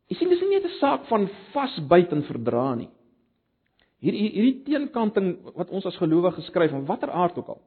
[0.08, 2.90] Jy sien dis nie net 'n saak van vasbyt en verdra nie.
[3.98, 7.60] Hierdie hierdie teenkanting wat ons as gelowiges skryf van watter aard ook al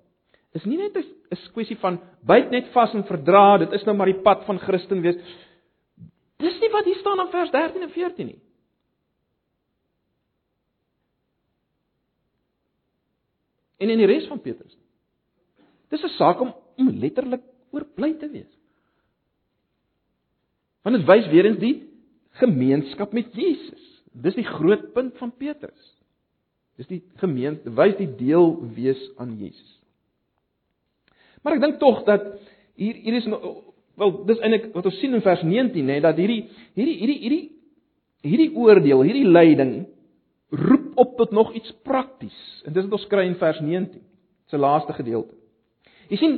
[0.57, 1.05] is nie net 'n
[1.53, 5.01] kwessie van byt net vas en verdra, dit is nou maar die pad van Christen
[5.01, 5.15] wees.
[6.41, 8.39] Dis nie wat hier staan in vers 13 en 14 nie.
[13.81, 14.77] En in die res van Petrus.
[15.89, 18.51] Dis 'n saak om om letterlik oorbly te wees.
[20.81, 21.89] Want dit wys weer eens die
[22.41, 24.03] gemeenskap met Jesus.
[24.11, 25.97] Dis die groot punt van Petrus.
[26.75, 29.79] Dis die gemeente wys die deel wees aan Jesus.
[31.41, 32.25] Maar ek dink tog dat
[32.79, 33.27] hier hier is
[34.01, 36.43] wel dis eintlik wat ons sien in vers 19 nê dat hierdie
[36.77, 37.43] hierdie hierdie hierdie
[38.25, 39.75] hierdie oordeel, hierdie lyding
[40.51, 42.37] roep op tot nog iets prakties.
[42.65, 44.01] En dis wat ons kry in vers 19,
[44.51, 45.33] se laaste gedeelte.
[46.11, 46.35] Jy sien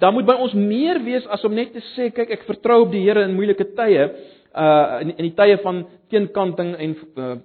[0.00, 2.94] daar moet by ons meer wees as om net te sê kyk ek vertrou op
[2.94, 4.08] die Here in moeilike tye,
[4.56, 7.36] uh in, in die tye van teenkanting en uh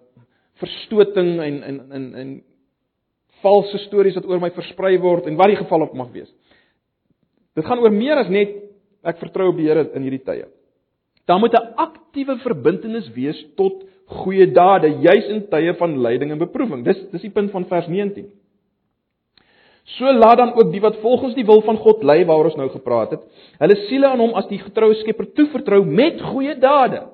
[0.62, 2.32] verstoting en en en en
[3.42, 6.30] valse stories wat oor my versprei word en wat die geval ook mag wees.
[7.62, 8.58] Dit gaan oor meer as net
[9.06, 10.48] ek vertrou op die Here in hierdie tye.
[11.30, 16.40] Daar moet 'n aktiewe verbintenis wees tot goeie dade, juis in tye van lyding en
[16.40, 16.84] beproewing.
[16.84, 18.26] Dis dis die punt van vers 19.
[19.86, 22.70] So laat dan ook die wat volgens die wil van God ly waaroor ons nou
[22.70, 23.22] gepraat het,
[23.60, 27.08] hulle siele aan hom as die getroue Skepper toevertrou met goeie dade.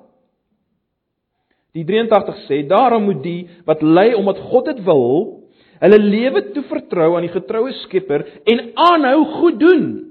[1.72, 5.44] Die 83 sê daarom moet die wat ly omdat God dit wil,
[5.80, 10.07] hulle lewe toevertrou aan die getroue Skepper en aanhou goed doen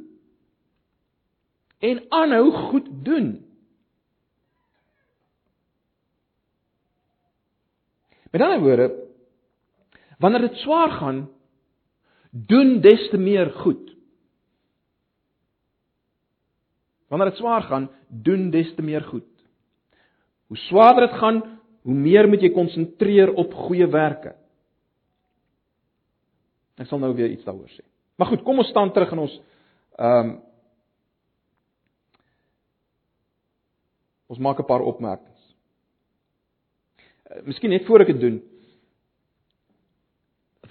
[1.80, 3.46] en aanhou goed doen.
[8.32, 8.88] Met ander woorde,
[10.20, 11.30] wanneer dit swaar gaan,
[12.32, 13.96] doen des te meer goed.
[17.08, 19.30] Wanneer dit swaar gaan, doen des te meer goed.
[20.48, 21.42] Hoe swaarder dit gaan,
[21.82, 24.36] hoe meer moet jy konsentreer op goeie werke.
[26.78, 27.86] Ek sal nou weer iets daaroor sê.
[28.18, 29.40] Maar goed, kom ons staan terug in ons
[29.98, 30.36] ehm um,
[34.28, 35.56] Ons maak 'n paar opmerkings.
[37.32, 38.42] Uh, miskien net voor ek dit doen.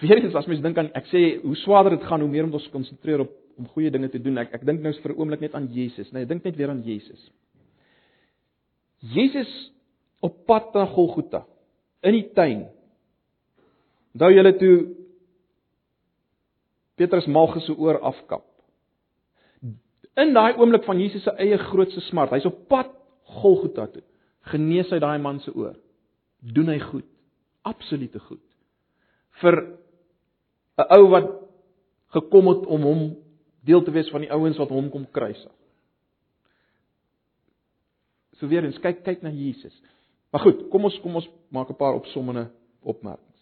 [0.01, 2.71] Weerens as mens dink aan ek sê hoe swaarder dit gaan, hoe meer moet ons
[2.71, 4.39] konsentreer op om goeie dinge te doen.
[4.39, 6.71] Ek ek dink nou vir 'n oomblik net aan Jesus, nee, ek dink net weer
[6.71, 7.31] aan Jesus.
[9.01, 9.73] Jesus
[10.21, 11.47] op pad na Golgotha
[12.03, 12.69] in die tuin.
[14.15, 14.77] Onthou julle toe
[16.97, 18.45] Petrus Malchus se oor afkap.
[20.17, 22.96] In daai oomblik van Jesus se eie grootste smart, hy's op pad
[23.41, 24.03] Golgotha toe.
[24.53, 25.75] Genees hy daai man se oor.
[26.41, 27.07] Doen hy goed.
[27.67, 28.45] Absolute goed.
[29.43, 29.55] Vir
[30.79, 31.31] 'n ou wat
[32.15, 33.17] gekom het om hom
[33.65, 35.53] deel te wees van die ouens wat hom kom kruisig.
[38.39, 39.75] So weer eens kyk kyk na Jesus.
[40.31, 42.51] Maar goed, kom ons kom ons maak 'n paar opsommende
[42.83, 43.41] opmerkings.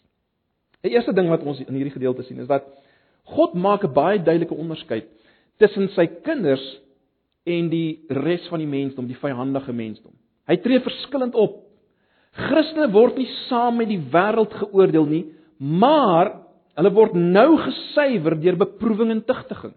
[0.80, 2.64] Die eerste ding wat ons in hierdie gedeelte sien is dat
[3.24, 5.07] God maak 'n baie duidelike onderskeid
[5.59, 6.80] tussen sy kinders
[7.44, 10.14] en die res van die mensdom, die vyandige mensdom.
[10.48, 11.61] Hy tree verskillend op.
[12.35, 15.24] Christene word nie saam met die wêreld geoordeel nie,
[15.59, 16.33] maar
[16.74, 19.74] hulle word nou gesuiwer deur beproewing en tugtiging.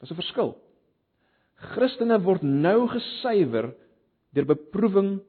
[0.00, 0.56] Dis 'n verskil.
[1.74, 3.74] Christene word nou gesuiwer
[4.34, 5.20] deur beproewing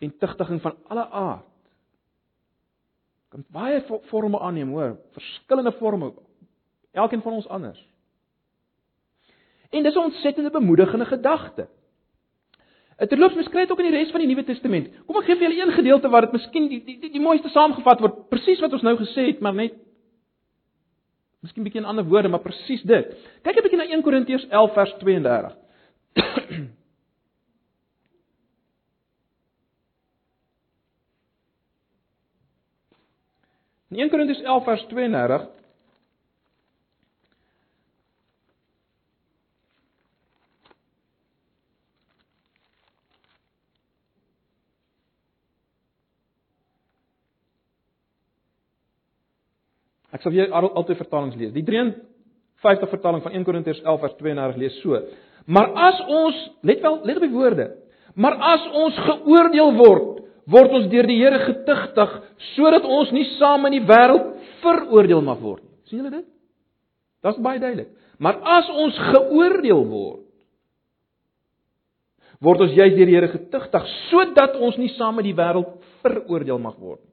[0.00, 1.48] en tugtiging van alle aard.
[3.28, 6.12] Kan baie forme aanneem, hoor, verskillende forme.
[6.92, 7.91] Elkeen van ons anders.
[9.72, 11.68] En dis 'n ontsettende bemoedigende gedagte.
[12.96, 14.90] Terloops, mens kry dit ook in die res van die Nuwe Testament.
[15.06, 17.48] Kom ek gee vir julle een gedeelte waar dit miskien die die die, die mooiste
[17.48, 19.74] saamgevat word, presies wat ons nou gesê het, maar net
[21.42, 23.16] miskien bietjie in ander woorde, maar presies dit.
[23.42, 25.56] Kyk 'n bietjie na 1 Korintiërs 11 vers 32.
[33.92, 35.48] In 1 Korintiërs 11 vers 32
[50.12, 51.52] Ek sal weer altyd vertalings lees.
[51.54, 54.98] Die 53 vertaling van 1 Korintiërs 11 vers 32 lees so:
[55.46, 57.68] Maar as ons, let wel, let op die woorde.
[58.14, 60.20] Maar as ons geoordeel word,
[60.52, 62.18] word ons deur die Here getuigtig
[62.52, 65.76] sodat ons nie saam in die wêreld veroordeel mag word nie.
[65.88, 66.26] sien julle dit?
[67.22, 67.88] Dit is baie duidelik.
[68.18, 70.26] Maar as ons geoordeel word,
[72.42, 76.60] word ons juis deur die Here getuigtig sodat ons nie saam met die wêreld veroordeel
[76.60, 77.11] mag word nie.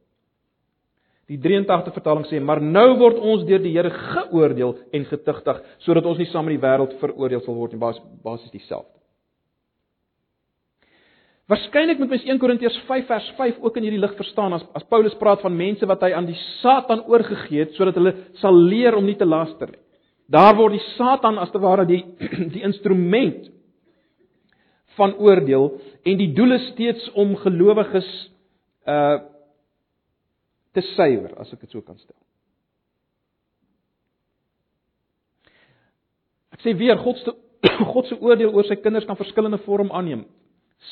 [1.30, 6.06] Die 83 vertaling sê: "Maar nou word ons deur die Here geoordeel en getuigtig sodat
[6.06, 8.98] ons nie saam met die wêreld veroordeel sal word nie." Bas basies dieselfde.
[11.50, 14.86] Waarskynlik moet mens 1 Korintiërs 5 vers 5 ook in hierdie lig verstaan as as
[14.90, 18.96] Paulus praat van mense wat hy aan die Satan oorgegee het sodat hulle sal leer
[18.96, 19.82] om nie te laster nie.
[20.30, 22.04] Daar word die Satan as te ware die
[22.56, 23.50] die instrument
[24.98, 25.72] van oordeel
[26.06, 28.10] en die doel is steeds om gelowiges
[28.86, 29.38] uh
[30.74, 32.18] te suiwer, as ek dit so kan stel.
[36.56, 37.36] Ek sê weer God se
[37.94, 40.26] God se oordeel oor sy kinders kan verskillende vorm aanneem.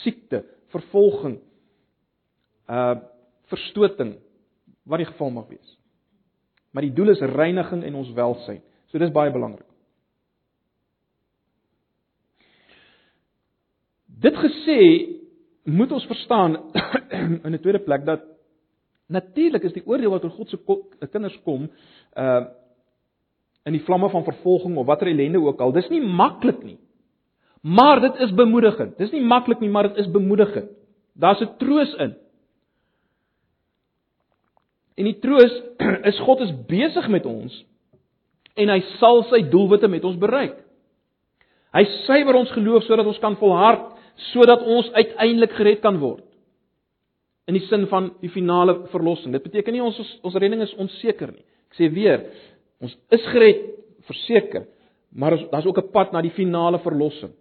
[0.03, 1.37] Siekte, vervolging,
[2.67, 2.97] uh
[3.47, 4.17] verstoting,
[4.91, 5.75] wat die geval mag wees.
[6.75, 8.57] Maar die doel is reiniging en ons welsyn.
[8.91, 9.63] So dis baie belangrik.
[14.19, 14.79] Dit gesê,
[15.63, 16.57] moet ons verstaan
[17.45, 18.27] in 'n tweede plek dat
[19.07, 21.69] Natuurlik is die oordeel wat oor God se kinders kom,
[22.15, 22.45] uh
[23.67, 26.77] in die vlamme van vervolging of watter ellende ook al, dis nie maklik nie.
[27.67, 28.93] Maar dit is bemoedigend.
[28.95, 30.69] Dis nie maklik nie, maar dit is bemoedigend.
[31.19, 32.13] Daar's 'n troos in.
[34.95, 35.51] En die troos
[36.11, 37.65] is God is besig met ons
[38.55, 40.55] en hy sal sy doelwitte met ons bereik.
[41.73, 43.91] Hy suiwer ons geloof sodat ons kan volhard,
[44.31, 46.26] sodat ons uiteindelik gered kan word
[47.47, 49.31] in die sin van die finale verlossing.
[49.31, 51.45] Dit beteken nie ons ons redding is onseker nie.
[51.71, 52.25] Ek sê weer,
[52.83, 53.63] ons is gered
[54.07, 54.67] verseker,
[55.11, 57.31] maar daar's ook 'n pad na die finale verlossing.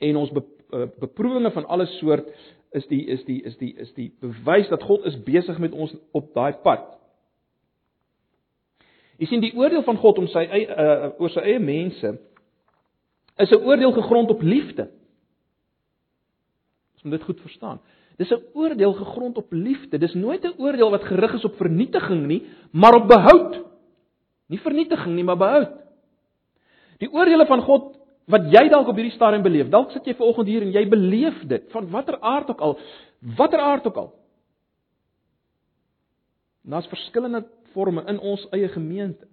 [0.00, 0.42] En ons be,
[0.72, 2.26] uh, beproewinge van alle soort
[2.72, 5.94] is die is die is die is die bewys dat God is besig met ons
[6.12, 6.96] op daai pad.
[9.18, 12.18] Jy sien die oordeel van God om sy eie uh, oor sy eie mense
[13.36, 14.90] is 'n oordeel gegrond op liefde.
[16.94, 17.80] Ons moet dit goed verstaan.
[18.20, 19.98] Dis 'n oordeel gegrond op liefde.
[19.98, 23.64] Dis nooit 'n oordeel wat gerig is op vernietiging nie, maar op behoud.
[24.46, 25.72] Nie vernietiging nie, maar behoud.
[26.98, 27.96] Die oordeele van God
[28.26, 29.68] wat jy dalk op hierdie stadium beleef.
[29.68, 32.78] Dalk sit jy ver oggend hier en jy beleef dit van watter aard ook al,
[33.36, 34.12] watter aard ook al.
[36.62, 39.26] Daar's verskillende forme in ons eie gemeente.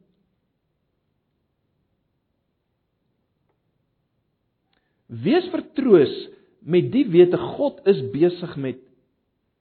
[5.08, 6.30] Wees vertroos
[6.68, 8.82] met die wete God is besig met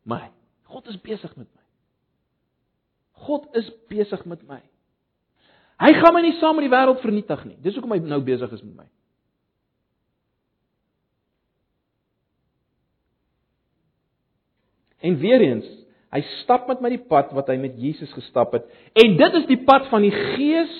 [0.02, 0.24] my.
[0.66, 1.62] God is besig met my.
[3.26, 4.59] God is besig met my.
[5.80, 7.57] Hy gaan my nie saam met die wêreld vernietig nie.
[7.62, 8.88] Dis hoekom hy nou besig is met my.
[15.07, 15.66] En weer eens,
[16.11, 18.66] hy stap met my die pad wat hy met Jesus gestap het.
[18.96, 20.78] En dit is die pad van die Gees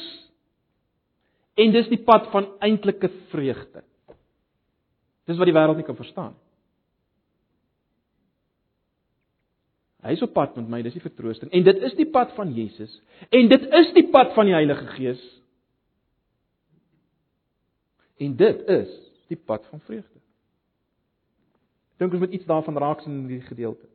[1.61, 3.85] en dis die pad van eintlike vreugde.
[5.27, 6.35] Dis wat die wêreld nie kan verstaan.
[10.07, 11.51] Hy is op pad met my, dis die vertroosting.
[11.51, 12.93] En dit is die pad van Jesus
[13.35, 15.23] en dit is die pad van die Heilige Gees.
[18.23, 18.93] En dit is
[19.33, 20.21] die pad van vreugde.
[21.99, 23.89] Dink ons moet iets daarvan raak sien in hierdie gedeelte.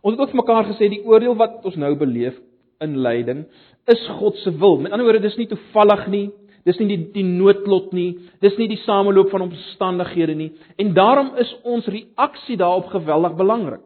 [0.00, 2.38] Ons het ook vir mekaar gesê die oordeel wat ons nou beleef
[2.80, 3.42] in lyding
[3.90, 4.78] is God se wil.
[4.80, 6.26] Met ander woorde, dis nie toevallig nie.
[6.64, 8.18] Dis nie die die noodlot nie.
[8.44, 10.50] Dis nie die sameloop van omstandighede nie.
[10.76, 13.84] En daarom is ons reaksie daarop geweldig belangrik.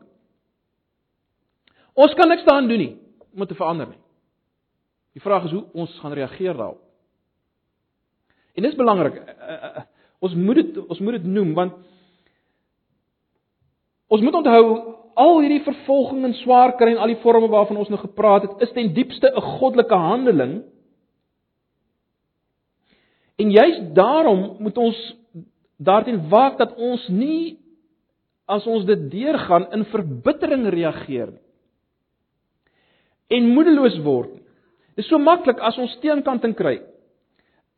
[1.95, 2.95] Ons kan niks daaraan doen nie
[3.35, 4.01] om dit te verander nie.
[5.15, 6.81] Die vraag is hoe ons gaan reageer daarop.
[8.55, 9.15] En dis belangrik.
[9.15, 9.83] Eh, eh, eh,
[10.19, 11.81] ons moet dit ons moet dit noem want
[14.09, 14.67] ons moet onthou
[15.15, 18.63] al hierdie vervolging en swaar kry en al die forme waarvan ons nou gepraat het,
[18.67, 20.63] is ten diepste 'n goddelike handeling
[23.37, 24.99] En juist daarom moet ons
[25.77, 27.59] daarteen waak dat ons nie
[28.45, 31.43] as ons dit deurgaan in verbittering reageer nie.
[33.35, 34.43] En moedeloos word nie.
[34.95, 36.77] Dit is so maklik as ons teenkanting kry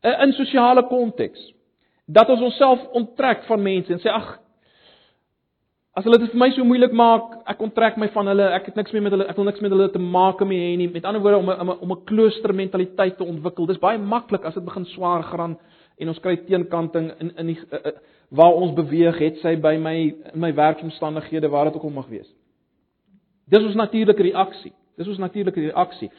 [0.07, 1.41] in sosiale konteks
[2.07, 4.37] dat ons onsself onttrek van mense en sê ag
[5.97, 8.75] As hulle dit vir my so moeilik maak, ek onttrek my van hulle, ek het
[8.77, 10.91] niks meer met hulle, ek wil niks met hulle te maak hê nie.
[10.93, 13.67] Met ander woorde om 'n om 'n kloostermentaliteit te ontwikkel.
[13.67, 15.57] Dis baie maklik as dit begin swaar gaan
[15.99, 17.93] en ons kry teenkanting in in die uh, uh,
[18.29, 19.97] waar ons beweeg, het sy by my
[20.35, 22.29] in my werkomstandighede waar dit ook al mag wees.
[23.49, 24.73] Dis ons natuurlike reaksie.
[24.99, 26.11] Dis ons natuurlike reaksie.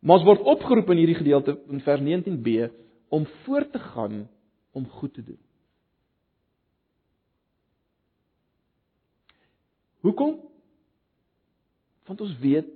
[0.00, 2.70] Maar ons word opgeroep in hierdie gedeelte in vers 19b
[3.08, 4.28] om voort te gaan
[4.72, 5.38] om goed te doen.
[10.02, 10.38] Hoekom?
[12.08, 12.70] Want ons weet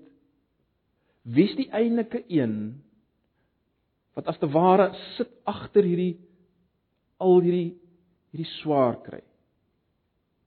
[1.27, 2.77] wie's die eintlike een
[4.14, 6.14] wat as te ware sit agter hierdie
[7.18, 7.74] al hierdie
[8.31, 9.22] hierdie swaar kry.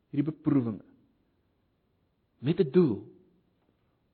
[0.10, 0.86] Hierdie beproewinge
[2.40, 3.04] met 'n doel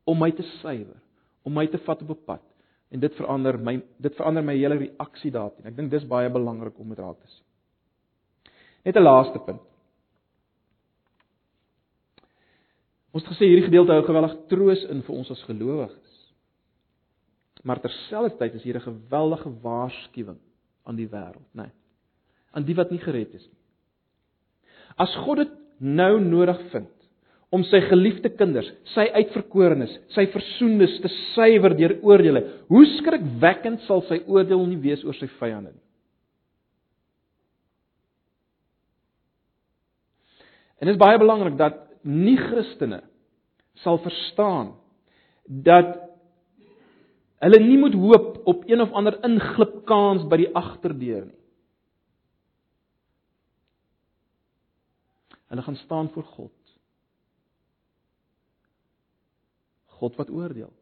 [0.03, 0.97] om my te suiwer,
[1.43, 2.41] om my te vat op 'n pad
[2.89, 5.65] en dit verander my dit verander my hele reaksie daarteen.
[5.65, 7.45] Ek dink dis baie belangrik om dit raak te sien.
[8.83, 9.61] Net 'n laaste punt.
[13.15, 16.15] Ons het gesê hierdie gedeelte hou geweldig troos in vir ons as gelowiges.
[17.65, 20.39] Maar terselfdertyd is hier 'n geweldige waarskuwing
[20.83, 21.63] aan die wêreld, né?
[21.63, 21.71] Nee,
[22.51, 23.59] aan die wat nie gered is nie.
[24.97, 26.91] As God dit nou nodig vind
[27.49, 34.01] om sy geliefde kinders, sy uitverkorenes, sy versoendes te suiwer deur oordeele, hoe skrikwekkend sal
[34.01, 35.81] sy oordeel nie wees oor sy vyande nie?
[40.79, 43.01] En dit is baie belangrik dat nie-Christene
[43.83, 44.75] sal verstaan
[45.45, 45.97] dat
[47.43, 51.41] hulle nie moet hoop op een of ander inglipkans by die agterdeur nie.
[55.51, 56.53] Hulle gaan staan voor God.
[59.99, 60.73] God wat oordeel.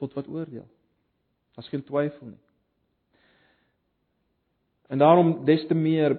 [0.00, 0.66] God wat oordeel.
[1.54, 2.40] Daar's geen twyfel nie.
[4.88, 6.16] En daarom des te meer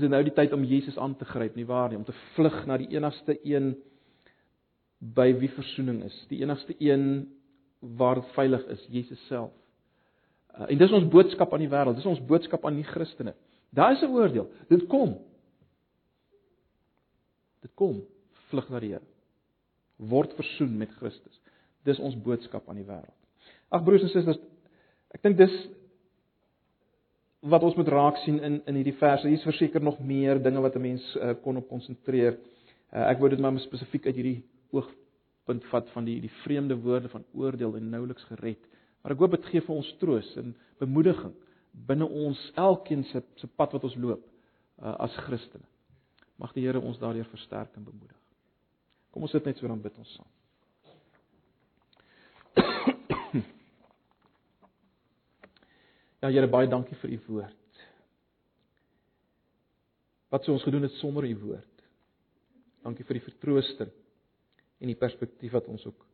[0.00, 2.14] Is dit nou die tyd om Jesus aan te gryp, nie waar nie, om te
[2.32, 3.74] vlug na die enigste een
[5.16, 7.02] by wie verzoening is, die enigste een
[7.98, 9.52] waar dit veilig is, Jesus self.
[10.54, 13.34] Uh, en dis ons boodskap aan die wêreld, dis ons boodskap aan die Christene.
[13.76, 14.48] Daar is 'n oordeel.
[14.72, 15.18] Dit kom.
[17.60, 18.00] Dit kom.
[18.48, 19.04] Vlug na die Here.
[19.98, 21.40] Word versoen met Christus.
[21.84, 23.20] Dis ons boodskap aan die wêreld.
[23.68, 24.40] Ag broers en susters,
[25.12, 25.68] ek dink dis
[27.40, 29.26] wat ons moet raak sien in in hierdie verse.
[29.28, 32.38] Hier is verseker nog meer dinge wat 'n mens uh, kon op konsentreer.
[32.92, 37.08] Uh, ek wou dit maar spesifiek uit hierdie oogpunt vat van die die vreemde woorde
[37.08, 38.60] van oordeel en nouliks gered.
[39.02, 41.34] Maar ek hoop dit gee vir ons troos en bemoediging
[41.72, 44.24] binne ons elkeen se se pad wat ons loop
[44.82, 45.64] uh, as Christene.
[46.36, 48.16] Mag die Here ons daardeur versterk en bemoedig.
[49.10, 50.39] Kom ons sit net so dan bid ons saam.
[56.20, 57.84] Ja Here, baie dankie vir u woord.
[60.30, 61.84] Wat sou ons gedoen het sonder u woord?
[62.84, 63.90] Dankie vir die vertroosting
[64.80, 66.06] en die perspektief wat ons ook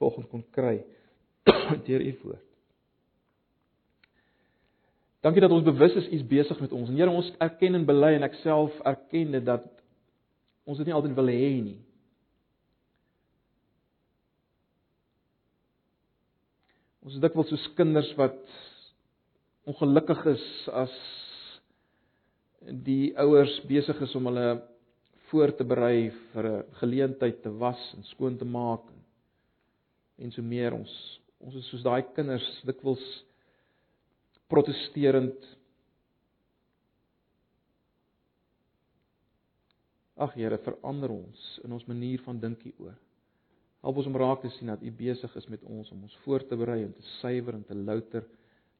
[0.00, 0.78] volgens kon kry
[1.88, 2.46] deur u woord.
[5.24, 6.88] Dankie dat ons bewus is is besig met ons.
[6.88, 9.66] En Here, ons erken en bely en ek self erken dit dat
[10.64, 11.78] ons dit nie altyd wil hê nie.
[17.00, 18.36] Ons is dikwels soos kinders wat
[19.70, 20.44] ongelukkig is
[20.74, 20.94] as
[22.86, 24.48] die ouers besig is om hulle
[25.30, 28.84] voor te berei vir 'n geleentheid te was en skoon te maak
[30.18, 30.92] en so meer ons
[31.40, 33.04] ons is soos daai kinders dikwels
[34.48, 35.56] protesterend
[40.20, 42.96] Ag Here, verander ons in ons manier van dink hieroor.
[43.80, 46.44] Help ons om raak te sien dat U besig is met ons om ons voor
[46.44, 48.26] te berei en te suiwer en te louter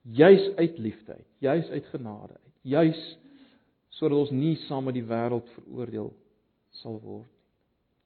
[0.02, 3.18] juis uit liefde uit, juis uit genade uit, juis
[3.88, 6.12] sodat ons nie saam met die wêreld veroordeel
[6.80, 7.36] sal word nie.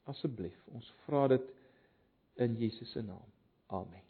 [0.05, 1.53] Asseblief, ons vra dit
[2.45, 3.29] in Jesus se naam.
[3.73, 4.04] Amen.